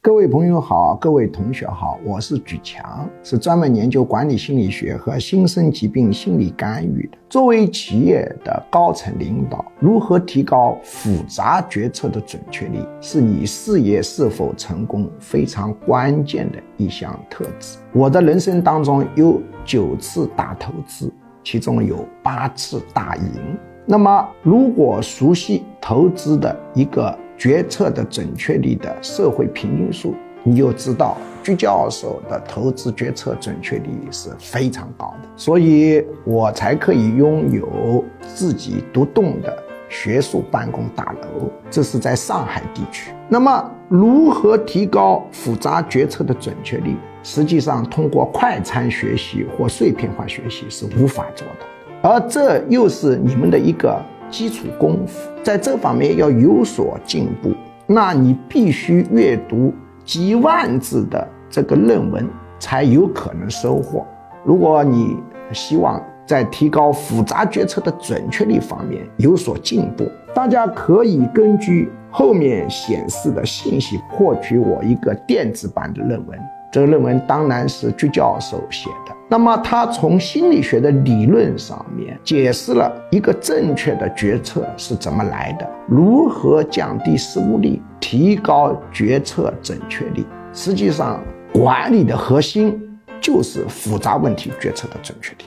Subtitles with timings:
[0.00, 7.18] 各位朋友好，各位同学好，我是举强，是专门研究管理心理学和新生疾病心理干预的。
[7.28, 17.76] 作为企业的高层领导，如何提高复杂决策的准确率，是你事业是否成功非常关键的一项特质。
[17.92, 21.12] 我的人生当中有九次大投资，
[21.42, 23.58] 其中有八次大赢。
[23.84, 27.18] 那么，如果熟悉投资的一个。
[27.38, 39.56] 决策的准确率的社会平均数，你就知道居教授的投资决策准确率是非常高的，所以我才可以拥有自己独栋的
[39.88, 41.48] 学术办公大楼。
[41.70, 43.12] 这是在上海地区。
[43.28, 46.96] 那么，如何提高复杂决策的准确率？
[47.22, 53.96] 实际上，通过快餐学习或碎片化学习是无法做到的，而这又是你们的一个。
[54.30, 57.52] 基础功夫在这方面要有所进步，
[57.86, 59.72] 那你必须阅读
[60.04, 64.06] 几万字的这个论文才有可能收获。
[64.44, 65.16] 如果你
[65.52, 76.38] 希望在提高复杂决策的准确率方面有所进步，大家可以根据后面显示的信息获取我一个电子版的论文。
[76.70, 79.17] 这个论文当然是鞠教授写的。
[79.30, 90.24] 那么，他从心理学的理论上面解释了一个正确的决策是怎么来的，如何降低失误率，提高决策准确率。
[90.54, 92.80] 实际上，管理的核心
[93.20, 95.44] 就是复杂问题决策的准确率。